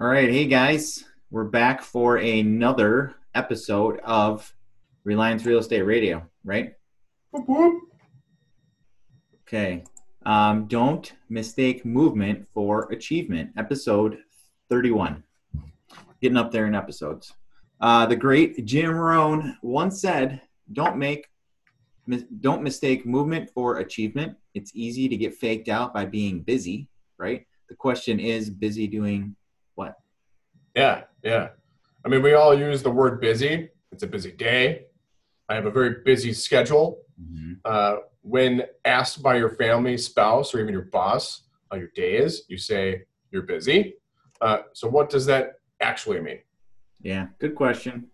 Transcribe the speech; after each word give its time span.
All 0.00 0.06
right, 0.06 0.30
hey 0.30 0.46
guys, 0.46 1.04
we're 1.30 1.44
back 1.44 1.82
for 1.82 2.16
another 2.16 3.16
episode 3.34 4.00
of 4.02 4.50
Reliance 5.04 5.44
Real 5.44 5.58
Estate 5.58 5.82
Radio, 5.82 6.26
right? 6.42 6.72
Okay. 9.42 9.84
Um, 10.24 10.68
don't 10.68 11.12
mistake 11.28 11.84
movement 11.84 12.48
for 12.54 12.90
achievement, 12.90 13.50
episode 13.58 14.16
31. 14.70 15.22
Getting 16.22 16.38
up 16.38 16.50
there 16.50 16.64
in 16.64 16.74
episodes. 16.74 17.34
Uh, 17.78 18.06
the 18.06 18.16
great 18.16 18.64
Jim 18.64 18.94
Rohn 18.94 19.58
once 19.60 20.00
said, 20.00 20.40
"Don't 20.72 20.96
make, 20.96 21.26
don't 22.40 22.62
mistake 22.62 23.04
movement 23.04 23.50
for 23.50 23.80
achievement. 23.80 24.38
It's 24.54 24.72
easy 24.74 25.10
to 25.10 25.16
get 25.18 25.34
faked 25.34 25.68
out 25.68 25.92
by 25.92 26.06
being 26.06 26.40
busy, 26.40 26.88
right? 27.18 27.46
The 27.68 27.74
question 27.74 28.18
is, 28.18 28.48
busy 28.48 28.86
doing? 28.86 29.36
Yeah, 30.74 31.02
yeah. 31.22 31.48
I 32.04 32.08
mean, 32.08 32.22
we 32.22 32.34
all 32.34 32.58
use 32.58 32.82
the 32.82 32.90
word 32.90 33.20
busy. 33.20 33.68
It's 33.92 34.02
a 34.02 34.06
busy 34.06 34.32
day. 34.32 34.86
I 35.48 35.54
have 35.54 35.66
a 35.66 35.70
very 35.70 35.96
busy 36.04 36.32
schedule. 36.32 37.02
Uh, 37.64 37.96
when 38.22 38.62
asked 38.84 39.22
by 39.22 39.36
your 39.36 39.50
family, 39.50 39.96
spouse, 39.98 40.54
or 40.54 40.60
even 40.60 40.72
your 40.72 40.84
boss 40.84 41.42
how 41.70 41.76
your 41.76 41.90
day 41.94 42.16
is, 42.16 42.44
you 42.48 42.56
say 42.56 43.02
you're 43.30 43.42
busy. 43.42 43.94
Uh, 44.40 44.58
so, 44.72 44.88
what 44.88 45.10
does 45.10 45.26
that 45.26 45.60
actually 45.80 46.20
mean? 46.20 46.38
Yeah, 47.02 47.26
good 47.38 47.54
question. 47.54 48.06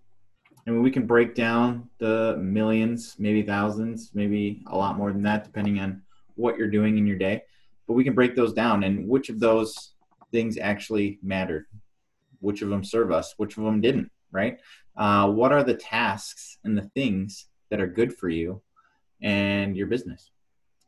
I 0.66 0.70
mean, 0.70 0.82
we 0.82 0.90
can 0.90 1.06
break 1.06 1.34
down 1.34 1.88
the 1.98 2.36
millions, 2.40 3.14
maybe 3.18 3.42
thousands, 3.42 4.10
maybe 4.14 4.62
a 4.66 4.76
lot 4.76 4.96
more 4.96 5.12
than 5.12 5.22
that, 5.22 5.44
depending 5.44 5.78
on 5.78 6.02
what 6.34 6.58
you're 6.58 6.70
doing 6.70 6.98
in 6.98 7.06
your 7.06 7.18
day. 7.18 7.42
But 7.86 7.94
we 7.94 8.02
can 8.02 8.14
break 8.14 8.34
those 8.34 8.52
down 8.52 8.82
and 8.82 9.08
which 9.08 9.28
of 9.28 9.38
those 9.38 9.92
things 10.32 10.58
actually 10.58 11.20
mattered, 11.22 11.66
which 12.46 12.62
of 12.62 12.68
them 12.68 12.84
serve 12.84 13.10
us, 13.10 13.34
which 13.38 13.58
of 13.58 13.64
them 13.64 13.80
didn't, 13.80 14.08
right? 14.30 14.60
Uh, 14.96 15.28
what 15.28 15.50
are 15.50 15.64
the 15.64 15.74
tasks 15.74 16.58
and 16.62 16.78
the 16.78 16.88
things 16.94 17.46
that 17.70 17.80
are 17.80 17.88
good 17.88 18.14
for 18.16 18.28
you 18.28 18.62
and 19.20 19.76
your 19.76 19.88
business? 19.88 20.30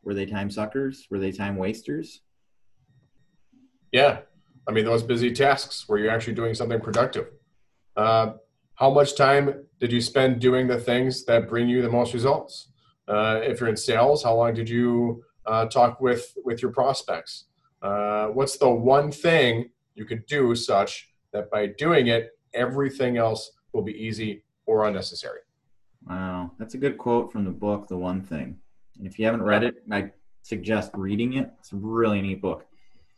Were 0.05 0.15
they 0.15 0.25
time 0.25 0.51
suckers? 0.51 1.09
Were 1.11 1.19
they 1.19 1.33
time 1.33 1.57
wasters? 1.57 2.23
Yeah, 3.91 4.21
I 4.69 4.71
mean, 4.71 4.85
those 4.85 5.03
busy 5.03 5.33
tasks 5.33 5.89
where 5.89 5.99
you're 5.99 6.13
actually 6.13 6.35
doing 6.35 6.55
something 6.55 6.81
productive. 6.81 7.27
Uh, 7.97 8.35
how 8.77 8.91
much 8.91 9.17
time 9.17 9.65
did 9.81 9.91
you 9.91 10.01
spend 10.01 10.41
doing 10.41 10.69
the 10.69 10.79
things 10.79 11.25
that 11.25 11.49
bring 11.49 11.69
you 11.69 11.83
the 11.83 11.91
most 11.91 12.15
results? 12.15 12.69
Uh, 13.09 13.41
if 13.43 13.59
you're 13.59 13.69
in 13.69 13.77
sales, 13.77 14.23
how 14.23 14.37
long 14.37 14.55
did 14.55 14.69
you 14.69 15.25
uh, 15.45 15.65
talk 15.67 16.01
with 16.01 16.35
with 16.45 16.63
your 16.63 16.71
prospects? 16.71 17.47
Uh, 17.83 18.27
what's 18.27 18.59
the 18.59 18.71
one 18.71 19.11
thing 19.11 19.71
you 19.97 20.05
could 20.05 20.25
do 20.27 20.55
such 20.55 21.09
that 21.33 21.51
by 21.51 21.67
doing 21.67 22.09
it, 22.09 22.39
everything 22.55 23.17
else 23.17 23.53
will 23.73 23.83
be 23.83 23.93
easy 23.93 24.43
or 24.67 24.87
unnecessary? 24.87 25.41
Wow, 26.09 26.53
that's 26.59 26.75
a 26.75 26.79
good 26.79 26.99
quote 26.99 27.33
from 27.33 27.45
the 27.45 27.51
book, 27.51 27.89
The 27.89 27.97
One 27.97 28.23
Thing. 28.23 28.59
And 28.97 29.07
if 29.07 29.19
you 29.19 29.25
haven't 29.25 29.43
read 29.43 29.65
it, 29.65 29.83
I 29.91 30.11
suggest 30.43 30.91
reading 30.95 31.35
it. 31.35 31.51
It's 31.59 31.73
a 31.73 31.77
really 31.77 32.21
neat 32.23 32.41
book. 32.41 32.67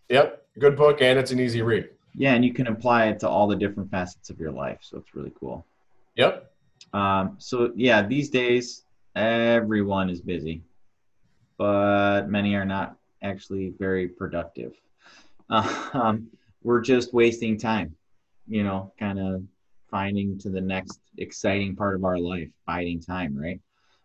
Yep, 0.09 0.45
good 0.59 0.77
book, 0.77 1.01
and 1.01 1.19
it's 1.19 1.31
an 1.31 1.39
easy 1.39 1.63
read. 1.63 1.91
Yeah, 2.15 2.35
and 2.35 2.45
you 2.45 2.53
can 2.53 2.67
apply 2.67 3.07
it 3.07 3.21
to 3.21 3.29
all 3.29 3.47
the 3.47 3.57
different 3.57 3.91
facets 3.91 4.31
of 4.31 4.41
your 4.41 4.51
life. 4.51 4.79
So 4.83 4.99
it's 4.99 5.15
really 5.15 5.33
cool. 5.39 5.65
Yep. 6.17 6.51
Um, 6.93 7.37
so 7.39 7.73
yeah, 7.77 8.07
these 8.07 8.31
days 8.31 8.85
everyone 9.15 10.11
is 10.11 10.21
busy, 10.21 10.63
but 11.57 12.29
many 12.29 12.55
are 12.55 12.65
not 12.65 12.97
actually 13.23 13.73
very 13.79 14.09
productive. 14.09 14.73
Um, 15.93 16.29
we're 16.63 16.81
just 16.81 17.13
wasting 17.13 17.59
time, 17.59 17.97
you 18.51 18.65
know, 18.65 18.93
kind 18.99 19.19
of 19.19 19.43
finding 19.91 20.39
to 20.39 20.51
the 20.51 20.61
next 20.61 21.01
exciting 21.19 21.75
part 21.77 21.95
of 21.95 22.05
our 22.05 22.19
life, 22.19 22.49
biding 22.67 23.01
time, 23.01 23.35
right? 23.37 23.61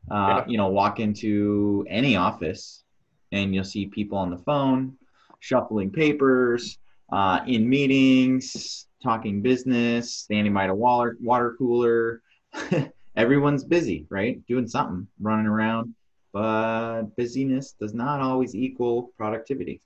Uh, 0.09 0.38
Yeah. 0.38 0.45
You 0.47 0.57
know, 0.57 0.67
walk 0.67 1.00
into 1.00 1.85
any 1.89 2.16
office 2.16 2.84
and 3.31 3.53
you'll 3.53 3.63
see 3.63 3.88
people 3.88 4.17
on 4.17 4.29
the 4.29 4.38
phone, 4.38 4.97
shuffling 5.39 5.91
papers, 5.91 6.78
uh, 7.11 7.39
in 7.47 7.67
meetings, 7.67 8.88
talking 9.03 9.41
business, 9.41 10.13
standing 10.13 10.53
by 10.53 10.67
the 10.67 10.73
water 10.75 11.17
water 11.22 11.55
cooler. 11.57 12.22
Everyone's 13.16 13.63
busy, 13.63 14.05
right? 14.09 14.45
Doing 14.47 14.67
something, 14.67 15.07
running 15.19 15.47
around. 15.47 15.95
But 16.34 17.16
busyness 17.16 17.73
does 17.79 17.94
not 17.94 18.19
always 18.22 18.53
equal 18.53 19.11
productivity. 19.17 19.81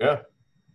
Yeah, 0.00 0.22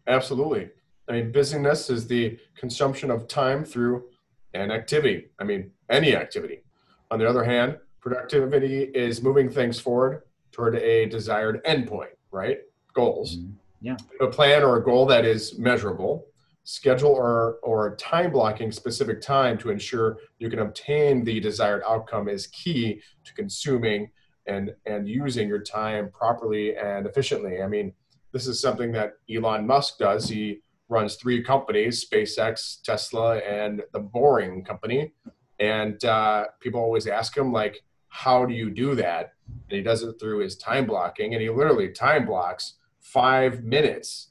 absolutely. 0.08 0.70
I 1.08 1.14
mean, 1.14 1.32
busyness 1.32 1.90
is 1.90 2.08
the 2.08 2.38
consumption 2.58 3.12
of 3.12 3.28
time 3.28 3.64
through 3.64 4.06
an 4.54 4.72
activity. 4.72 5.28
I 5.40 5.44
mean, 5.44 5.72
any 5.90 6.16
activity. 6.16 6.64
On 7.12 7.20
the 7.20 7.30
other 7.30 7.44
hand, 7.44 7.78
productivity 8.02 8.84
is 8.84 9.22
moving 9.22 9.50
things 9.50 9.80
forward 9.80 10.24
toward 10.52 10.76
a 10.76 11.06
desired 11.08 11.64
endpoint, 11.66 12.16
right? 12.32 12.60
Goals. 12.94 13.38
Mm-hmm. 13.38 13.52
Yeah. 13.82 13.98
A 14.22 14.28
plan 14.28 14.64
or 14.64 14.78
a 14.78 14.84
goal 14.84 15.06
that 15.08 15.26
is 15.26 15.60
measurable. 15.60 16.26
Schedule 16.64 17.12
or, 17.12 17.58
or 17.62 17.96
time 17.98 18.32
blocking 18.32 18.72
specific 18.72 19.22
time 19.22 19.58
to 19.60 19.70
ensure 19.70 20.18
you 20.40 20.50
can 20.50 20.60
obtain 20.60 21.24
the 21.24 21.40
desired 21.40 21.84
outcome 21.88 22.28
is 22.28 22.48
key 22.48 23.00
to 23.24 23.34
consuming 23.36 24.10
and, 24.48 24.74
and 24.88 25.08
using 25.08 25.48
your 25.48 25.62
time 25.62 26.10
properly 26.10 26.76
and 26.76 27.06
efficiently. 27.06 27.62
I 27.62 27.68
mean, 27.68 27.94
this 28.32 28.48
is 28.48 28.60
something 28.60 28.92
that 28.94 29.14
Elon 29.30 29.68
Musk 29.68 30.00
does. 30.00 30.28
He 30.28 30.62
runs 30.88 31.16
three 31.16 31.44
companies 31.44 32.06
SpaceX, 32.08 32.82
Tesla, 32.82 33.38
and 33.40 33.82
the 33.94 34.00
Boring 34.00 34.64
Company. 34.64 35.14
And 35.60 36.04
uh, 36.06 36.46
people 36.60 36.80
always 36.82 37.08
ask 37.08 37.36
him, 37.36 37.52
like, 37.52 37.82
how 38.10 38.46
do 38.46 38.54
you 38.54 38.70
do 38.70 38.96
that? 38.96 39.34
And 39.70 39.78
he 39.78 39.82
does 39.82 40.04
it 40.04 40.20
through 40.20 40.40
his 40.40 40.58
time 40.58 40.86
blocking. 40.86 41.34
And 41.34 41.42
he 41.42 41.50
literally 41.50 41.90
time 41.90 42.26
blocks 42.26 42.74
five 43.00 43.64
minutes 43.64 44.30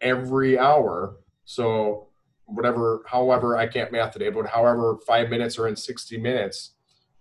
every 0.00 0.58
hour. 0.58 1.16
So, 1.44 2.08
whatever, 2.46 3.02
however, 3.06 3.56
I 3.56 3.66
can't 3.66 3.92
math 3.92 4.12
today, 4.12 4.28
but 4.30 4.46
however, 4.46 4.98
five 5.06 5.30
minutes 5.30 5.58
are 5.58 5.68
in 5.68 5.76
60 5.76 6.18
minutes, 6.18 6.72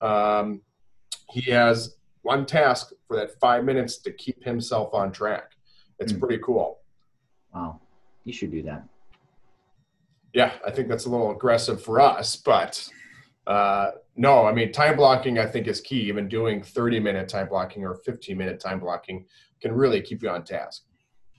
um, 0.01 0.61
he 1.29 1.51
has 1.51 1.95
one 2.23 2.45
task 2.45 2.91
for 3.07 3.15
that 3.17 3.39
five 3.39 3.63
minutes 3.63 3.97
to 3.99 4.11
keep 4.11 4.43
himself 4.43 4.93
on 4.93 5.11
track. 5.11 5.51
It's 5.99 6.11
Hmm. 6.11 6.19
pretty 6.19 6.39
cool. 6.43 6.79
Wow. 7.53 7.79
You 8.29 8.33
should 8.33 8.51
do 8.51 8.61
that. 8.61 8.83
Yeah, 10.35 10.51
I 10.63 10.69
think 10.69 10.87
that's 10.87 11.05
a 11.05 11.09
little 11.09 11.31
aggressive 11.31 11.81
for 11.81 11.99
us, 11.99 12.35
but 12.35 12.87
uh, 13.47 13.89
no, 14.17 14.45
I 14.45 14.53
mean, 14.53 14.71
time 14.71 14.97
blocking 14.97 15.39
I 15.39 15.47
think 15.47 15.65
is 15.65 15.81
key. 15.81 16.01
Even 16.01 16.27
doing 16.27 16.61
30 16.61 16.99
minute 16.99 17.27
time 17.27 17.49
blocking 17.49 17.83
or 17.83 17.95
15 17.95 18.37
minute 18.37 18.59
time 18.59 18.79
blocking 18.79 19.25
can 19.59 19.71
really 19.71 19.99
keep 19.99 20.21
you 20.21 20.29
on 20.29 20.43
task. 20.43 20.83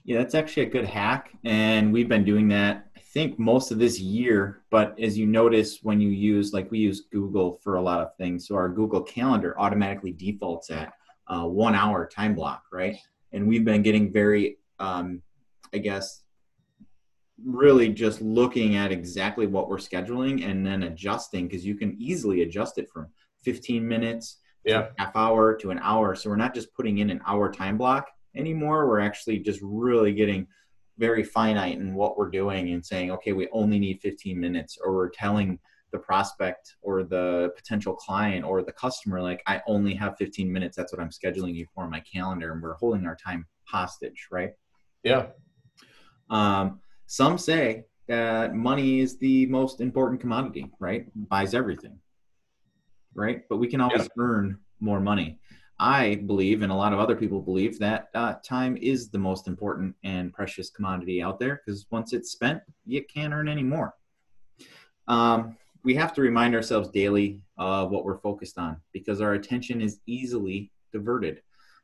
Yeah, 0.03 0.17
that's 0.17 0.35
actually 0.35 0.63
a 0.63 0.69
good 0.69 0.83
hack. 0.83 1.31
And 1.45 1.93
we've 1.93 2.09
been 2.09 2.25
doing 2.25 2.49
that, 2.49 2.87
I 2.97 2.99
think, 2.99 3.39
most 3.39 3.71
of 3.71 3.79
this 3.79 3.97
year. 3.97 4.63
But 4.69 4.99
as 4.99 5.17
you 5.17 5.27
notice, 5.27 5.79
when 5.83 6.01
you 6.01 6.09
use, 6.09 6.51
like 6.51 6.69
we 6.71 6.79
use 6.79 7.03
Google 7.09 7.53
for 7.63 7.75
a 7.75 7.81
lot 7.81 8.01
of 8.01 8.17
things, 8.17 8.49
so 8.49 8.55
our 8.55 8.67
Google 8.67 9.01
Calendar 9.01 9.57
automatically 9.57 10.11
defaults 10.11 10.69
at 10.69 10.91
uh, 11.27 11.45
one 11.45 11.73
hour 11.73 12.05
time 12.05 12.35
block, 12.35 12.63
right? 12.69 12.97
And 13.31 13.47
we've 13.47 13.63
been 13.63 13.81
getting 13.81 14.11
very, 14.11 14.57
um, 14.77 15.21
I 15.73 15.77
guess, 15.77 16.23
really 17.45 17.89
just 17.89 18.21
looking 18.21 18.75
at 18.75 18.91
exactly 18.91 19.47
what 19.47 19.69
we're 19.69 19.77
scheduling 19.77 20.45
and 20.45 20.65
then 20.65 20.83
adjusting 20.83 21.47
because 21.47 21.65
you 21.65 21.75
can 21.75 21.95
easily 21.99 22.41
adjust 22.41 22.77
it 22.77 22.89
from 22.89 23.07
15 23.43 23.87
minutes 23.87 24.37
Yeah. 24.65 24.89
half 24.97 25.15
hour 25.15 25.55
to 25.57 25.71
an 25.71 25.79
hour. 25.79 26.15
So 26.15 26.29
we're 26.29 26.35
not 26.35 26.53
just 26.53 26.73
putting 26.73 26.99
in 26.99 27.09
an 27.09 27.21
hour 27.25 27.51
time 27.51 27.77
block 27.77 28.07
anymore. 28.35 28.87
We're 28.87 28.99
actually 28.99 29.39
just 29.39 29.59
really 29.63 30.13
getting 30.13 30.47
very 30.97 31.23
finite 31.23 31.77
in 31.79 31.95
what 31.95 32.17
we're 32.17 32.29
doing 32.29 32.69
and 32.73 32.85
saying, 32.85 33.11
okay, 33.11 33.33
we 33.33 33.47
only 33.51 33.79
need 33.79 33.99
15 34.01 34.39
minutes, 34.39 34.77
or 34.83 34.93
we're 34.93 35.09
telling 35.09 35.57
the 35.91 35.97
prospect 35.97 36.75
or 36.81 37.03
the 37.03 37.51
potential 37.55 37.95
client 37.95 38.45
or 38.45 38.61
the 38.61 38.71
customer, 38.71 39.21
like, 39.21 39.41
I 39.47 39.61
only 39.67 39.93
have 39.95 40.15
15 40.17 40.51
minutes. 40.51 40.77
That's 40.77 40.93
what 40.93 41.01
I'm 41.01 41.09
scheduling 41.09 41.55
you 41.55 41.65
for 41.73 41.83
on 41.83 41.89
my 41.89 42.01
calendar. 42.01 42.53
And 42.53 42.61
we're 42.61 42.75
holding 42.75 43.05
our 43.07 43.15
time 43.15 43.45
hostage, 43.65 44.27
right? 44.31 44.51
Yeah. 45.03 45.27
Um, 46.29 46.79
some 47.11 47.37
say 47.37 47.83
that 48.07 48.55
money 48.55 49.01
is 49.01 49.17
the 49.17 49.45
most 49.47 49.81
important 49.81 50.21
commodity, 50.21 50.71
right? 50.79 51.07
Buys 51.27 51.53
everything, 51.53 51.99
right? 53.13 53.41
But 53.49 53.57
we 53.57 53.67
can 53.67 53.81
always 53.81 54.07
earn 54.17 54.57
more 54.79 55.01
money. 55.01 55.37
I 55.77 56.15
believe, 56.25 56.61
and 56.61 56.71
a 56.71 56.75
lot 56.75 56.93
of 56.93 56.99
other 56.99 57.17
people 57.17 57.41
believe, 57.41 57.77
that 57.79 58.07
uh, 58.15 58.35
time 58.47 58.77
is 58.77 59.09
the 59.09 59.17
most 59.17 59.49
important 59.49 59.93
and 60.05 60.31
precious 60.31 60.69
commodity 60.69 61.21
out 61.21 61.37
there 61.37 61.61
because 61.65 61.85
once 61.91 62.13
it's 62.13 62.31
spent, 62.31 62.61
you 62.85 63.03
can't 63.13 63.33
earn 63.33 63.49
any 63.49 63.63
more. 63.63 63.93
Um, 65.09 65.57
we 65.83 65.93
have 65.95 66.13
to 66.13 66.21
remind 66.21 66.55
ourselves 66.55 66.87
daily 66.91 67.41
of 67.57 67.91
what 67.91 68.05
we're 68.05 68.19
focused 68.19 68.57
on 68.57 68.77
because 68.93 69.19
our 69.19 69.33
attention 69.33 69.81
is 69.81 69.99
easily 70.05 70.71
diverted. 70.93 71.41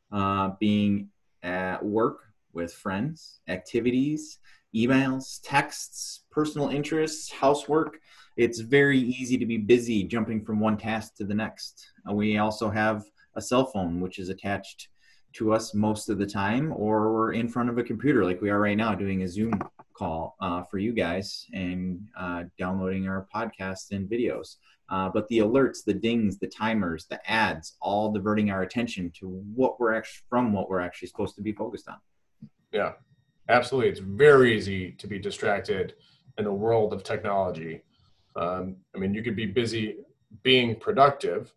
Uh, 0.09 0.51
being 0.57 1.09
at 1.44 1.83
work 1.83 2.19
with 2.53 2.74
friends, 2.74 3.41
activities, 3.50 4.39
emails, 4.77 5.39
texts, 5.44 6.25
personal 6.31 6.69
interests, 6.69 7.31
housework. 7.31 8.00
It's 8.35 8.59
very 8.59 9.00
easy 9.00 9.38
to 9.38 9.45
be 9.45 9.57
busy 9.57 10.03
jumping 10.03 10.44
from 10.44 10.59
one 10.59 10.77
task 10.77 11.15
to 11.15 11.25
the 11.25 11.33
next. 11.33 11.88
Uh, 12.07 12.13
we 12.13 12.38
also 12.38 12.69
have 12.69 13.03
a 13.35 13.41
cell 13.41 13.65
phone, 13.65 14.00
which 14.00 14.19
is 14.19 14.29
attached 14.29 14.89
to 15.33 15.53
us 15.53 15.74
most 15.74 16.09
of 16.09 16.18
the 16.18 16.25
time, 16.25 16.74
or 16.75 17.13
we're 17.13 17.33
in 17.33 17.47
front 17.47 17.69
of 17.69 17.77
a 17.77 17.83
computer 17.83 18.24
like 18.24 18.41
we 18.41 18.50
are 18.50 18.59
right 18.59 18.77
now 18.77 18.95
doing 18.95 19.24
a 19.24 19.27
Zoom 19.27 19.53
call 19.94 20.35
uh, 20.41 20.63
for 20.63 20.77
you 20.77 20.94
guys 20.94 21.45
and 21.53 22.07
uh, 22.18 22.44
downloading 22.57 23.07
our 23.07 23.27
podcasts 23.33 23.91
and 23.91 24.09
videos. 24.09 24.57
Uh, 24.89 25.09
but 25.09 25.27
the 25.27 25.39
alerts, 25.39 25.83
the 25.83 25.94
dings, 25.94 26.38
the 26.38 26.47
timers, 26.47 27.06
the 27.07 27.19
ads, 27.29 27.75
all 27.81 28.12
diverting 28.12 28.50
our 28.51 28.62
attention 28.62 29.12
to 29.19 29.27
what 29.53 29.79
we're 29.79 29.94
actually 29.94 30.24
from 30.29 30.53
what 30.53 30.69
we're 30.69 30.79
actually 30.79 31.07
supposed 31.07 31.35
to 31.35 31.41
be 31.41 31.51
focused 31.51 31.89
on. 31.89 31.97
Yeah, 32.71 32.94
absolutely. 33.50 33.90
It's 33.92 34.00
very 34.00 34.58
easy 34.58 34.92
to 34.94 35.08
be 35.08 35.20
distracted 35.20 35.96
in 36.38 36.46
a 36.46 36.54
world 36.54 36.94
of 36.94 37.04
technology. 37.04 37.82
Um, 38.36 38.78
I 38.96 39.00
mean, 39.00 39.14
you 39.14 39.24
could 39.24 39.36
be 39.36 39.46
busy 39.46 39.98
being 40.44 40.76
productive, 40.76 41.54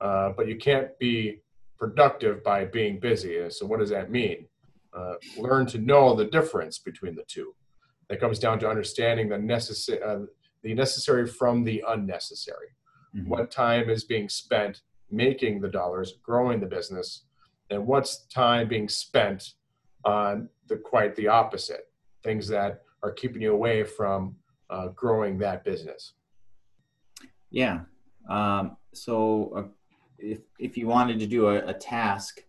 uh, 0.00 0.30
but 0.36 0.48
you 0.48 0.56
can't 0.56 0.98
be 0.98 1.42
productive 1.78 2.42
by 2.42 2.64
being 2.64 2.98
busy. 2.98 3.50
So, 3.50 3.66
what 3.66 3.80
does 3.80 3.90
that 3.90 4.10
mean? 4.10 4.46
Uh, 4.96 5.14
learn 5.36 5.66
to 5.66 5.78
know 5.78 6.14
the 6.14 6.26
difference 6.26 6.78
between 6.78 7.14
the 7.14 7.24
two. 7.26 7.54
That 8.08 8.20
comes 8.20 8.38
down 8.38 8.58
to 8.60 8.68
understanding 8.68 9.28
the 9.28 9.38
necessary, 9.38 10.02
uh, 10.02 10.20
the 10.62 10.74
necessary 10.74 11.26
from 11.26 11.64
the 11.64 11.82
unnecessary. 11.88 12.68
Mm-hmm. 13.14 13.28
What 13.28 13.50
time 13.50 13.88
is 13.88 14.04
being 14.04 14.28
spent 14.28 14.82
making 15.10 15.60
the 15.60 15.68
dollars, 15.68 16.14
growing 16.22 16.60
the 16.60 16.66
business, 16.66 17.24
and 17.70 17.86
what's 17.86 18.26
time 18.26 18.68
being 18.68 18.88
spent 18.88 19.54
on 20.04 20.48
the 20.68 20.76
quite 20.76 21.14
the 21.16 21.28
opposite 21.28 21.88
things 22.22 22.48
that 22.48 22.82
are 23.02 23.12
keeping 23.12 23.42
you 23.42 23.52
away 23.52 23.84
from 23.84 24.36
uh, 24.70 24.88
growing 24.88 25.38
that 25.38 25.64
business. 25.64 26.14
Yeah. 27.50 27.80
Um, 28.28 28.76
so 28.94 29.52
uh, 29.56 29.62
if 30.18 30.38
if 30.58 30.76
you 30.76 30.86
wanted 30.86 31.18
to 31.20 31.26
do 31.26 31.48
a, 31.48 31.66
a 31.66 31.74
task, 31.74 32.42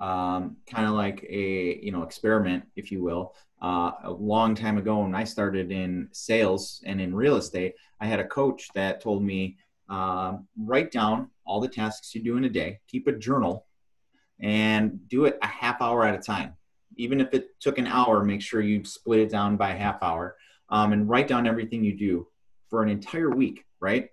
um, 0.00 0.56
kind 0.66 0.86
of 0.86 0.92
like 0.92 1.24
a 1.28 1.80
you 1.82 1.92
know 1.92 2.02
experiment, 2.02 2.64
if 2.76 2.90
you 2.92 3.02
will, 3.02 3.34
uh, 3.62 3.92
a 4.04 4.10
long 4.10 4.54
time 4.54 4.78
ago 4.78 4.98
when 5.00 5.14
I 5.14 5.24
started 5.24 5.70
in 5.70 6.08
sales 6.12 6.82
and 6.84 7.00
in 7.00 7.14
real 7.14 7.36
estate, 7.36 7.74
I 8.00 8.06
had 8.06 8.20
a 8.20 8.26
coach 8.26 8.68
that 8.74 9.00
told 9.00 9.22
me 9.22 9.56
uh, 9.88 10.38
write 10.58 10.90
down 10.90 11.30
all 11.46 11.60
the 11.60 11.68
tasks 11.68 12.14
you 12.14 12.22
do 12.22 12.36
in 12.36 12.44
a 12.44 12.48
day, 12.48 12.80
keep 12.88 13.06
a 13.06 13.12
journal, 13.12 13.66
and 14.40 15.08
do 15.08 15.24
it 15.24 15.38
a 15.42 15.46
half 15.46 15.80
hour 15.80 16.04
at 16.04 16.14
a 16.14 16.22
time. 16.22 16.54
Even 16.96 17.20
if 17.20 17.32
it 17.34 17.48
took 17.60 17.78
an 17.78 17.86
hour, 17.86 18.24
make 18.24 18.42
sure 18.42 18.60
you 18.60 18.84
split 18.84 19.20
it 19.20 19.30
down 19.30 19.56
by 19.56 19.70
a 19.70 19.78
half 19.78 20.02
hour 20.02 20.36
um, 20.68 20.92
and 20.92 21.08
write 21.08 21.28
down 21.28 21.46
everything 21.46 21.84
you 21.84 21.96
do 21.96 22.26
for 22.68 22.82
an 22.82 22.88
entire 22.88 23.30
week, 23.30 23.64
right? 23.80 24.08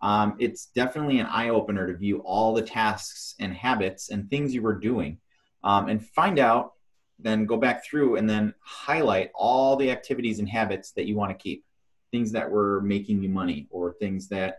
Um, 0.00 0.36
it's 0.38 0.66
definitely 0.66 1.18
an 1.18 1.26
eye 1.26 1.48
opener 1.48 1.86
to 1.86 1.96
view 1.96 2.18
all 2.18 2.52
the 2.52 2.62
tasks 2.62 3.34
and 3.40 3.54
habits 3.54 4.10
and 4.10 4.28
things 4.28 4.54
you 4.54 4.62
were 4.62 4.78
doing 4.78 5.18
um, 5.64 5.88
and 5.88 6.04
find 6.04 6.38
out 6.38 6.72
then 7.18 7.46
go 7.46 7.56
back 7.56 7.84
through 7.84 8.16
and 8.16 8.28
then 8.28 8.52
highlight 8.64 9.30
all 9.34 9.76
the 9.76 9.90
activities 9.90 10.40
and 10.40 10.48
habits 10.48 10.90
that 10.92 11.06
you 11.06 11.14
want 11.14 11.30
to 11.30 11.40
keep 11.40 11.64
things 12.10 12.32
that 12.32 12.50
were 12.50 12.80
making 12.80 13.22
you 13.22 13.28
money 13.28 13.68
or 13.70 13.94
things 13.94 14.28
that 14.28 14.58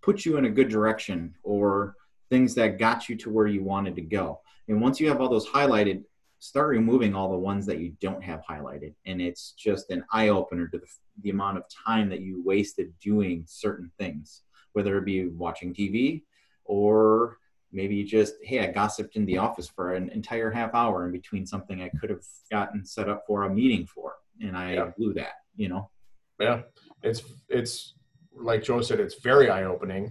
put 0.00 0.24
you 0.24 0.36
in 0.36 0.44
a 0.44 0.50
good 0.50 0.68
direction 0.68 1.34
or 1.42 1.96
things 2.30 2.54
that 2.54 2.78
got 2.78 3.08
you 3.08 3.16
to 3.16 3.30
where 3.30 3.46
you 3.46 3.64
wanted 3.64 3.96
to 3.96 4.02
go 4.02 4.40
and 4.68 4.80
once 4.80 5.00
you 5.00 5.08
have 5.08 5.20
all 5.20 5.28
those 5.28 5.48
highlighted 5.48 6.04
start 6.38 6.68
removing 6.68 7.14
all 7.14 7.30
the 7.30 7.38
ones 7.38 7.66
that 7.66 7.78
you 7.78 7.92
don't 8.00 8.22
have 8.22 8.42
highlighted 8.48 8.94
and 9.06 9.20
it's 9.20 9.52
just 9.52 9.90
an 9.90 10.04
eye-opener 10.12 10.68
to 10.68 10.78
the, 10.78 10.86
the 11.22 11.30
amount 11.30 11.58
of 11.58 11.64
time 11.68 12.08
that 12.08 12.20
you 12.20 12.42
wasted 12.44 12.92
doing 13.00 13.44
certain 13.46 13.90
things 13.98 14.42
whether 14.72 14.96
it 14.98 15.04
be 15.04 15.26
watching 15.28 15.74
tv 15.74 16.22
or 16.64 17.38
maybe 17.72 18.04
just 18.04 18.34
hey 18.42 18.60
i 18.60 18.66
gossiped 18.70 19.16
in 19.16 19.26
the 19.26 19.36
office 19.36 19.68
for 19.68 19.94
an 19.94 20.08
entire 20.10 20.50
half 20.50 20.74
hour 20.74 21.06
in 21.06 21.12
between 21.12 21.44
something 21.44 21.82
i 21.82 21.90
could 22.00 22.10
have 22.10 22.24
gotten 22.50 22.84
set 22.84 23.08
up 23.08 23.24
for 23.26 23.42
a 23.44 23.50
meeting 23.52 23.86
for 23.86 24.14
and 24.40 24.56
i 24.56 24.74
yeah. 24.74 24.90
blew 24.96 25.12
that 25.12 25.34
you 25.56 25.68
know 25.68 25.90
yeah 26.38 26.60
it's 27.02 27.22
it's 27.48 27.94
like 28.32 28.62
joe 28.62 28.80
said 28.80 29.00
it's 29.00 29.16
very 29.16 29.50
eye-opening 29.50 30.10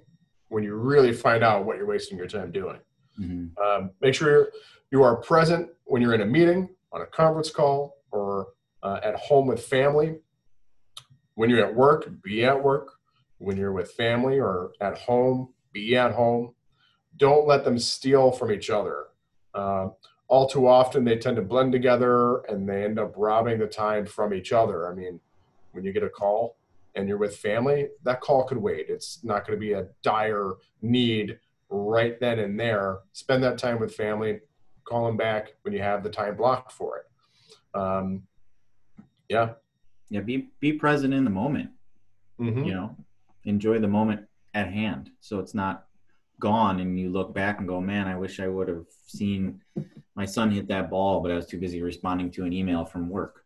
when 0.50 0.64
you 0.64 0.76
really 0.76 1.14
find 1.14 1.44
out 1.44 1.66
what 1.66 1.78
you're 1.78 1.86
wasting 1.86 2.18
your 2.18 2.28
time 2.28 2.52
doing 2.52 2.80
mm-hmm. 3.20 3.48
um, 3.64 3.92
make 4.02 4.14
sure 4.14 4.50
you 4.92 5.04
are 5.04 5.16
present 5.18 5.70
when 5.86 6.02
you're 6.02 6.14
in 6.14 6.22
a 6.22 6.26
meeting 6.26 6.70
on 6.92 7.02
a 7.02 7.06
conference 7.06 7.50
call 7.50 7.98
or 8.12 8.48
uh, 8.84 9.00
at 9.04 9.16
home 9.16 9.48
with 9.48 9.64
family 9.64 10.18
when 11.36 11.50
you're 11.50 11.66
at 11.66 11.76
work 11.76 12.10
be 12.24 12.44
at 12.44 12.64
work 12.64 12.94
when 13.40 13.58
you're 13.58 13.74
with 13.74 13.92
family 13.92 14.40
or 14.40 14.72
at 14.82 14.98
home 14.98 15.54
be 15.74 15.96
at 15.96 16.12
home 16.14 16.54
don't 17.18 17.48
let 17.48 17.64
them 17.64 17.80
steal 17.80 18.32
from 18.32 18.52
each 18.52 18.70
other. 18.70 19.08
Uh, 19.54 19.90
all 20.28 20.48
too 20.48 20.68
often, 20.68 21.04
they 21.04 21.18
tend 21.18 21.36
to 21.38 21.42
blend 21.42 21.72
together 21.72 22.42
and 22.46 22.68
they 22.68 22.84
end 22.84 23.00
up 23.00 23.14
robbing 23.16 23.60
the 23.60 23.68
time 23.68 24.06
from 24.06 24.34
each 24.34 24.52
other. 24.52 24.90
I 24.90 24.94
mean, 24.94 25.20
when 25.72 25.84
you 25.84 25.94
get 25.94 26.04
a 26.04 26.10
call 26.10 26.58
and 26.96 27.08
you're 27.08 27.18
with 27.18 27.38
family, 27.38 27.90
that 28.04 28.22
call 28.22 28.44
could 28.44 28.58
wait. 28.58 28.88
It's 28.90 29.24
not 29.24 29.46
going 29.46 29.58
to 29.58 29.66
be 29.66 29.74
a 29.74 29.88
dire 30.04 30.54
need 30.82 31.40
right 31.70 32.20
then 32.20 32.40
and 32.40 32.60
there. 32.60 33.00
Spend 33.14 33.44
that 33.44 33.58
time 33.58 33.80
with 33.80 33.96
family. 33.96 34.40
Call 34.88 35.06
them 35.06 35.18
back 35.18 35.54
when 35.64 35.74
you 35.74 35.82
have 35.82 36.04
the 36.04 36.10
time 36.10 36.36
blocked 36.36 36.72
for 36.72 37.00
it. 37.00 37.80
Um, 37.80 38.24
yeah. 39.30 39.54
Yeah. 40.10 40.22
Be 40.22 40.50
be 40.60 40.74
present 40.74 41.14
in 41.14 41.24
the 41.24 41.30
moment. 41.30 41.72
Mm-hmm. 42.40 42.64
You 42.64 42.74
know, 42.74 42.96
enjoy 43.44 43.80
the 43.80 43.88
moment 43.88 44.26
at 44.54 44.72
hand. 44.72 45.12
So 45.20 45.40
it's 45.40 45.54
not 45.54 45.88
gone 46.40 46.80
and 46.80 47.00
you 47.00 47.10
look 47.10 47.34
back 47.34 47.60
and 47.60 47.68
go, 47.68 47.82
man, 47.82 48.08
I 48.08 48.16
wish 48.16 48.40
I 48.40 48.48
would 48.48 48.68
have 48.68 48.86
seen 49.08 49.62
my 50.16 50.26
son 50.26 50.52
hit 50.52 50.68
that 50.68 50.90
ball, 50.90 51.22
but 51.22 51.32
I 51.32 51.36
was 51.36 51.48
too 51.48 51.60
busy 51.60 51.82
responding 51.82 52.32
to 52.32 52.44
an 52.46 52.54
email 52.54 52.86
from 52.86 53.10
work. 53.10 53.44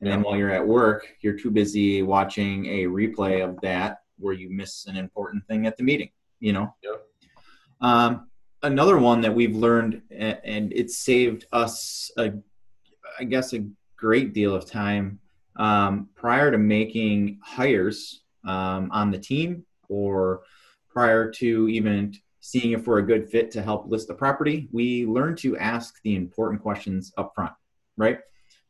And 0.00 0.10
then 0.10 0.22
while 0.22 0.36
you're 0.36 0.52
at 0.52 0.66
work, 0.66 1.08
you're 1.22 1.38
too 1.38 1.50
busy 1.50 2.02
watching 2.02 2.66
a 2.66 2.84
replay 2.84 3.44
of 3.44 3.60
that 3.62 4.02
where 4.18 4.34
you 4.34 4.48
miss 4.48 4.86
an 4.86 4.96
important 4.96 5.44
thing 5.46 5.66
at 5.66 5.76
the 5.76 5.82
meeting, 5.82 6.10
you 6.38 6.52
know? 6.52 6.74
Yep. 6.82 7.04
Um, 7.80 8.27
another 8.62 8.98
one 8.98 9.20
that 9.22 9.34
we've 9.34 9.56
learned, 9.56 10.02
and 10.10 10.72
it 10.72 10.90
saved 10.90 11.46
us, 11.52 12.10
a, 12.16 12.32
I 13.18 13.24
guess, 13.24 13.52
a 13.52 13.66
great 13.96 14.32
deal 14.32 14.54
of 14.54 14.66
time 14.66 15.20
um, 15.56 16.08
prior 16.14 16.50
to 16.50 16.58
making 16.58 17.40
hires 17.42 18.22
um, 18.46 18.90
on 18.92 19.10
the 19.10 19.18
team 19.18 19.64
or 19.88 20.42
prior 20.88 21.30
to 21.30 21.68
even 21.68 22.14
seeing 22.40 22.72
if 22.72 22.86
we're 22.86 22.98
a 22.98 23.06
good 23.06 23.28
fit 23.28 23.50
to 23.50 23.62
help 23.62 23.90
list 23.90 24.08
the 24.08 24.14
property, 24.14 24.68
we 24.72 25.04
learn 25.04 25.36
to 25.36 25.56
ask 25.58 26.00
the 26.02 26.14
important 26.14 26.62
questions 26.62 27.12
up 27.18 27.32
front, 27.34 27.52
right? 27.96 28.20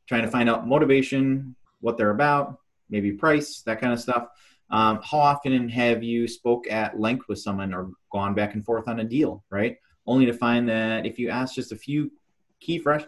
Trying 0.09 0.23
to 0.23 0.31
find 0.31 0.49
out 0.49 0.67
motivation, 0.67 1.55
what 1.81 1.97
they're 1.97 2.11
about, 2.11 2.59
maybe 2.91 3.13
price, 3.13 3.63
that 3.67 3.81
kind 3.81 3.93
of 3.93 4.01
stuff. 4.01 4.29
Um, 4.71 5.01
how 5.03 5.19
often 5.19 5.69
have 5.69 6.03
you 6.03 6.27
spoke 6.27 6.71
at 6.71 6.99
length 6.99 7.27
with 7.29 7.39
someone 7.39 7.73
or 7.73 7.91
gone 8.13 8.35
back 8.35 8.55
and 8.55 8.65
forth 8.65 8.89
on 8.89 9.01
a 9.01 9.05
deal, 9.05 9.45
right? 9.51 9.77
Only 10.09 10.25
to 10.25 10.33
find 10.33 10.67
that 10.71 11.05
if 11.05 11.19
you 11.19 11.29
ask 11.29 11.55
just 11.55 11.71
a 11.71 11.77
few 11.77 12.11
key 12.61 12.79
fresh 12.79 13.05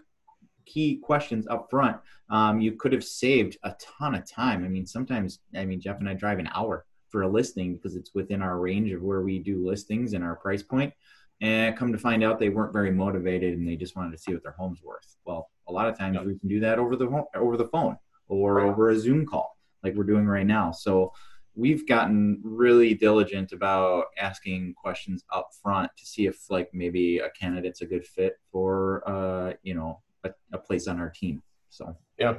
key 0.67 0.97
questions 0.97 1.47
up 1.49 1.69
front, 1.71 1.97
um, 2.29 2.61
you 2.61 2.73
could 2.73 2.93
have 2.93 3.03
saved 3.03 3.57
a 3.65 3.75
ton 3.81 4.15
of 4.15 4.29
time. 4.31 4.65
I 4.65 4.69
mean, 4.69 4.87
sometimes, 4.87 5.41
I 5.57 5.65
mean, 5.65 5.81
Jeff 5.81 5.99
and 5.99 6.09
I 6.09 6.13
drive 6.13 6.39
an 6.39 6.51
hour 6.55 6.85
for 7.09 7.23
a 7.23 7.29
listing 7.29 7.75
because 7.75 7.97
it's 7.97 8.15
within 8.15 8.43
our 8.43 8.59
range 8.59 8.93
of 8.93 9.03
where 9.03 9.23
we 9.23 9.39
do 9.39 9.67
listings 9.67 10.13
and 10.13 10.23
our 10.23 10.37
price 10.37 10.63
point. 10.63 10.93
And 11.41 11.75
come 11.75 11.91
to 11.91 11.99
find 11.99 12.23
out, 12.23 12.39
they 12.39 12.51
weren't 12.51 12.75
very 12.75 12.91
motivated 12.91 13.57
and 13.57 13.67
they 13.67 13.77
just 13.77 13.97
wanted 13.97 14.13
to 14.13 14.19
see 14.19 14.35
what 14.35 14.43
their 14.43 14.53
home's 14.53 14.83
worth. 14.83 15.17
Well, 15.25 15.49
a 15.69 15.73
lot 15.73 15.89
of 15.89 15.99
times 15.99 16.19
we 16.19 16.39
can 16.39 16.51
do 16.51 16.61
that 16.61 16.79
over 16.79 16.97
the 16.97 17.25
over 17.35 17.57
the 17.57 17.69
phone 17.69 17.97
or 18.29 18.57
right. 18.57 18.67
over 18.67 18.91
a 18.91 18.99
Zoom 18.99 19.25
call, 19.25 19.57
like 19.83 19.95
we're 19.95 20.05
doing 20.05 20.27
right 20.27 20.47
now. 20.47 20.71
So 20.71 21.15
we've 21.55 21.87
gotten 21.87 22.41
really 22.43 22.95
diligent 22.95 23.53
about 23.53 24.07
asking 24.19 24.75
questions 24.75 25.25
up 25.33 25.51
front 25.63 25.91
to 25.97 26.07
see 26.07 26.27
if 26.27 26.51
like 26.51 26.71
maybe 26.73 27.19
a 27.19 27.31
candidate's 27.31 27.83
a 27.83 27.87
good 27.87 28.07
fit 28.07 28.39
for 28.51 29.03
uh, 29.09 29.53
you 29.63 29.75
know 29.75 30.01
a, 30.25 30.31
a 30.53 30.59
place 30.59 30.87
on 30.87 31.01
our 31.01 31.11
team. 31.11 31.43
So 31.71 31.97
yeah, 32.19 32.39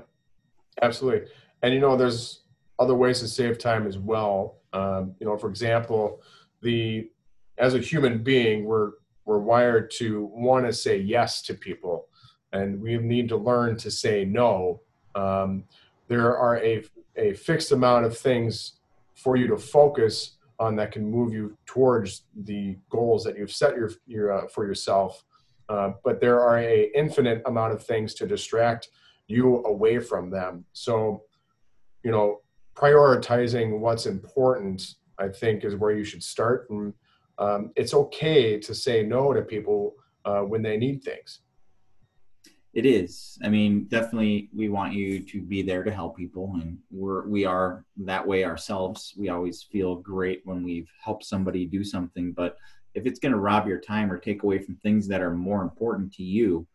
absolutely. 0.81 1.29
And 1.61 1.73
you 1.73 1.79
know, 1.79 1.95
there's 1.95 2.41
other 2.79 2.95
ways 2.95 3.19
to 3.19 3.27
save 3.27 3.57
time 3.57 3.85
as 3.87 3.97
well. 3.97 4.57
Um, 4.73 5.15
you 5.19 5.27
know, 5.27 5.37
for 5.37 5.49
example, 5.49 6.21
the 6.61 7.09
as 7.57 7.75
a 7.75 7.79
human 7.79 8.23
being, 8.23 8.65
we're 8.65 8.91
we're 9.25 9.39
wired 9.39 9.91
to 9.91 10.29
want 10.33 10.65
to 10.65 10.73
say 10.73 10.97
yes 10.97 11.41
to 11.43 11.53
people, 11.53 12.07
and 12.53 12.81
we 12.81 12.97
need 12.97 13.29
to 13.29 13.37
learn 13.37 13.77
to 13.77 13.91
say 13.91 14.25
no. 14.25 14.81
Um, 15.15 15.65
there 16.07 16.35
are 16.35 16.57
a 16.57 16.83
a 17.17 17.33
fixed 17.33 17.71
amount 17.71 18.05
of 18.05 18.17
things 18.17 18.80
for 19.23 19.35
you 19.35 19.47
to 19.47 19.57
focus 19.57 20.37
on 20.59 20.75
that 20.75 20.91
can 20.91 21.09
move 21.09 21.33
you 21.33 21.57
towards 21.65 22.23
the 22.43 22.77
goals 22.89 23.23
that 23.23 23.37
you've 23.37 23.51
set 23.51 23.75
your, 23.75 23.91
your 24.05 24.31
uh, 24.31 24.47
for 24.47 24.65
yourself. 24.65 25.23
Uh, 25.69 25.91
but 26.03 26.19
there 26.19 26.39
are 26.41 26.59
a 26.59 26.91
infinite 26.95 27.41
amount 27.45 27.73
of 27.73 27.83
things 27.83 28.13
to 28.13 28.27
distract 28.27 28.89
you 29.27 29.63
away 29.65 29.99
from 29.99 30.29
them. 30.29 30.65
So 30.73 31.23
you 32.03 32.11
know, 32.11 32.41
prioritizing 32.75 33.79
what's 33.79 34.05
important, 34.05 34.95
I 35.19 35.29
think, 35.29 35.63
is 35.63 35.75
where 35.75 35.95
you 35.95 36.03
should 36.03 36.23
start. 36.23 36.69
And 36.69 36.93
um, 37.37 37.71
it's 37.75 37.93
okay 37.93 38.59
to 38.59 38.73
say 38.73 39.03
no 39.03 39.33
to 39.33 39.41
people 39.41 39.95
uh, 40.25 40.41
when 40.41 40.61
they 40.61 40.77
need 40.77 41.03
things. 41.03 41.41
It 42.73 42.85
is. 42.85 43.37
I 43.43 43.49
mean, 43.49 43.83
definitely, 43.85 44.49
we 44.55 44.69
want 44.69 44.93
you 44.93 45.19
to 45.19 45.41
be 45.41 45.61
there 45.61 45.83
to 45.83 45.91
help 45.91 46.15
people, 46.15 46.53
and 46.55 46.77
we're 46.89 47.27
we 47.27 47.43
are 47.43 47.83
that 47.97 48.25
way 48.25 48.45
ourselves. 48.45 49.13
We 49.17 49.27
always 49.27 49.61
feel 49.61 49.95
great 49.95 50.41
when 50.45 50.63
we've 50.63 50.89
helped 51.03 51.25
somebody 51.25 51.65
do 51.65 51.83
something, 51.83 52.31
but 52.31 52.57
if 52.93 53.05
it's 53.05 53.19
going 53.19 53.33
to 53.33 53.39
rob 53.39 53.67
your 53.67 53.79
time 53.79 54.11
or 54.11 54.17
take 54.17 54.43
away 54.43 54.59
from 54.59 54.75
things 54.77 55.07
that 55.09 55.21
are 55.21 55.33
more 55.33 55.61
important 55.63 56.13
to 56.13 56.23
you, 56.23 56.65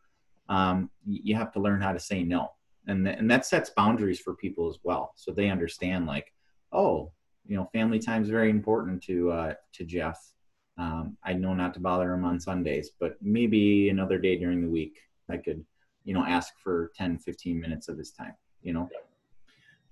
um, 0.50 0.91
you 1.07 1.35
have 1.35 1.53
to 1.53 1.61
learn 1.61 1.81
how 1.81 1.93
to 1.93 1.99
say 1.99 2.23
no, 2.23 2.53
and 2.87 3.07
th- 3.07 3.19
and 3.19 3.31
that 3.31 3.47
sets 3.47 3.71
boundaries 3.71 4.21
for 4.21 4.35
people 4.35 4.69
as 4.69 4.79
well, 4.83 5.12
so 5.17 5.33
they 5.33 5.49
understand 5.49 6.07
like, 6.07 6.35
oh, 6.73 7.11
you 7.47 7.57
know, 7.57 7.71
family 7.73 7.99
time 7.99 8.23
is 8.23 8.29
very 8.29 8.50
important 8.50 9.03
to 9.05 9.31
uh, 9.31 9.55
to 9.73 9.85
Jeff. 9.85 10.33
Um, 10.76 11.17
I 11.25 11.33
know 11.33 11.55
not 11.55 11.73
to 11.75 11.81
bother 11.81 12.12
him 12.12 12.26
on 12.26 12.38
Sundays, 12.38 12.91
but 13.00 13.17
maybe 13.23 13.88
another 13.88 14.19
day 14.19 14.37
during 14.37 14.61
the 14.61 14.69
week 14.69 14.99
I 15.31 15.38
could 15.38 15.65
you 16.07 16.15
know 16.15 16.25
ask 16.25 16.55
for 16.63 16.91
10 16.97 17.19
15 17.19 17.61
minutes 17.61 17.89
of 17.89 17.99
his 17.99 18.11
time 18.11 18.35
you 18.63 18.73
know? 18.73 18.89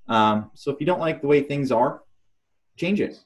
Um, 0.08 0.50
so 0.54 0.70
if 0.70 0.80
you 0.80 0.86
don't 0.86 1.00
like 1.00 1.20
the 1.20 1.26
way 1.26 1.42
things 1.42 1.70
are 1.70 2.02
change 2.76 3.00
it 3.00 3.22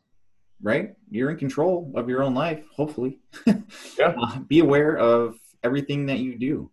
right? 0.63 0.95
You're 1.11 1.31
in 1.31 1.37
control 1.37 1.93
of 1.95 2.09
your 2.09 2.23
own 2.23 2.35
life 2.35 2.65
hopefully. 2.75 3.21
Yeah. 3.99 4.15
Uh, 4.17 4.39
be 4.41 4.61
aware 4.61 4.97
of 4.97 5.37
everything 5.63 6.07
that 6.07 6.19
you 6.19 6.39
do. 6.39 6.71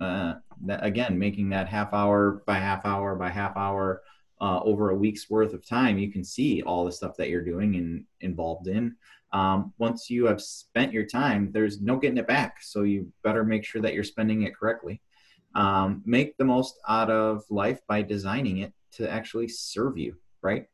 Uh, 0.00 0.34
that, 0.64 0.84
again 0.84 1.18
making 1.18 1.50
that 1.50 1.68
half 1.68 1.92
hour 1.92 2.42
by 2.46 2.54
half 2.54 2.84
hour 2.84 3.14
by 3.14 3.28
half 3.28 3.56
hour 3.56 4.02
uh, 4.40 4.60
over 4.60 4.90
a 4.90 4.96
week's 4.96 5.30
worth 5.30 5.52
of 5.54 5.64
time 5.64 5.98
you 5.98 6.10
can 6.10 6.24
see 6.24 6.62
all 6.62 6.84
the 6.84 6.90
stuff 6.90 7.16
that 7.16 7.28
you're 7.28 7.44
doing 7.44 7.76
and 7.76 8.04
involved 8.20 8.66
in. 8.66 8.96
Um, 9.32 9.72
once 9.78 10.10
you 10.10 10.26
have 10.26 10.40
spent 10.40 10.92
your 10.92 11.06
time 11.06 11.50
there's 11.52 11.80
no 11.80 11.96
getting 11.96 12.18
it 12.18 12.26
back. 12.26 12.62
So 12.62 12.82
you 12.82 13.12
better 13.22 13.44
make 13.44 13.64
sure 13.64 13.82
that 13.82 13.94
you're 13.94 14.04
spending 14.04 14.42
it 14.42 14.56
correctly 14.56 15.00
um, 15.54 16.02
make 16.04 16.36
the 16.36 16.44
most 16.44 16.78
out 16.88 17.10
of 17.10 17.44
life 17.50 17.80
by 17.86 18.02
designing 18.02 18.58
it 18.58 18.72
to 18.92 19.10
actually 19.10 19.48
serve 19.48 19.96
you 19.96 20.16
right? 20.42 20.66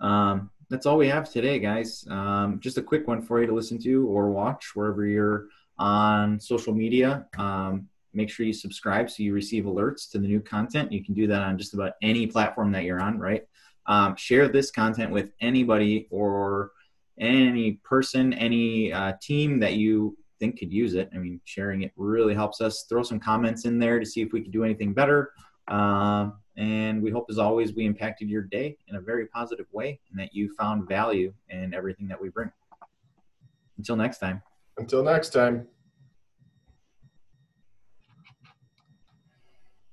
Um, 0.00 0.50
that's 0.68 0.84
all 0.84 0.98
we 0.98 1.08
have 1.08 1.30
today 1.30 1.58
guys. 1.58 2.04
Um, 2.10 2.60
just 2.60 2.78
a 2.78 2.82
quick 2.82 3.06
one 3.08 3.22
for 3.22 3.40
you 3.40 3.46
to 3.46 3.54
listen 3.54 3.78
to 3.82 4.06
or 4.06 4.30
watch 4.30 4.72
wherever 4.74 5.06
you're 5.06 5.46
on 5.78 6.38
social 6.38 6.74
media. 6.74 7.26
Um, 7.38 7.88
make 8.12 8.28
sure 8.28 8.44
you 8.44 8.52
subscribe 8.52 9.10
so 9.10 9.22
you 9.22 9.32
receive 9.32 9.64
alerts 9.64 10.10
to 10.10 10.18
the 10.18 10.26
new 10.26 10.40
content. 10.40 10.92
You 10.92 11.04
can 11.04 11.14
do 11.14 11.26
that 11.28 11.42
on 11.42 11.56
just 11.56 11.74
about 11.74 11.92
any 12.02 12.26
platform 12.26 12.72
that 12.72 12.84
you're 12.84 13.00
on 13.00 13.18
right? 13.18 13.44
Um, 13.86 14.16
share 14.16 14.48
this 14.48 14.70
content 14.70 15.10
with 15.10 15.30
anybody 15.40 16.08
or 16.10 16.72
any 17.18 17.72
person 17.84 18.32
any 18.34 18.92
uh, 18.92 19.14
team 19.20 19.58
that 19.60 19.74
you 19.74 20.16
think 20.38 20.58
could 20.58 20.72
use 20.72 20.94
it. 20.94 21.10
I 21.14 21.18
mean, 21.18 21.40
sharing 21.44 21.82
it 21.82 21.92
really 21.96 22.34
helps 22.34 22.60
us. 22.60 22.84
Throw 22.88 23.02
some 23.02 23.20
comments 23.20 23.64
in 23.64 23.78
there 23.78 23.98
to 23.98 24.06
see 24.06 24.22
if 24.22 24.32
we 24.32 24.40
could 24.42 24.52
do 24.52 24.64
anything 24.64 24.92
better. 24.92 25.32
Uh, 25.68 26.30
and 26.56 27.02
we 27.02 27.10
hope, 27.10 27.26
as 27.30 27.38
always, 27.38 27.74
we 27.74 27.86
impacted 27.86 28.28
your 28.28 28.42
day 28.42 28.76
in 28.88 28.96
a 28.96 29.00
very 29.00 29.26
positive 29.26 29.66
way 29.72 30.00
and 30.10 30.18
that 30.18 30.34
you 30.34 30.52
found 30.54 30.88
value 30.88 31.32
in 31.50 31.72
everything 31.74 32.08
that 32.08 32.20
we 32.20 32.30
bring. 32.30 32.50
Until 33.76 33.96
next 33.96 34.18
time. 34.18 34.42
Until 34.76 35.04
next 35.04 35.30
time. 35.30 35.68